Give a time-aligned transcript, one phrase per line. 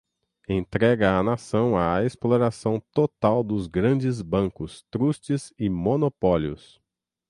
[0.49, 6.81] entrega a Nação à exploração total dos grandes bancos, trustes e monopólios